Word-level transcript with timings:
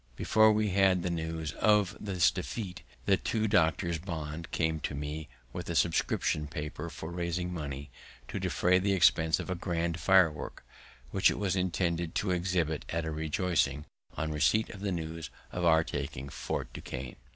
Before 0.15 0.51
we 0.51 0.69
had 0.71 1.03
the 1.03 1.11
news 1.11 1.51
of 1.59 1.95
this 1.99 2.31
defeat, 2.31 2.81
the 3.05 3.17
two 3.17 3.47
Doctors 3.47 3.99
Bond 3.99 4.49
came 4.49 4.79
to 4.79 4.95
me 4.95 5.29
with 5.53 5.69
a 5.69 5.75
subscription 5.75 6.47
paper 6.47 6.89
for 6.89 7.11
raising 7.11 7.53
money 7.53 7.91
to 8.27 8.39
defray 8.39 8.79
the 8.79 8.93
expense 8.93 9.39
of 9.39 9.51
a 9.51 9.53
grand 9.53 9.99
firework, 9.99 10.65
which 11.11 11.29
it 11.29 11.37
was 11.37 11.55
intended 11.55 12.15
to 12.15 12.31
exhibit 12.31 12.83
at 12.89 13.05
a 13.05 13.11
rejoicing 13.11 13.85
on 14.17 14.31
receipt 14.31 14.71
of 14.71 14.79
the 14.79 14.91
news 14.91 15.29
of 15.51 15.65
our 15.65 15.83
taking 15.83 16.29
Fort 16.29 16.73
Duquesne. 16.73 17.17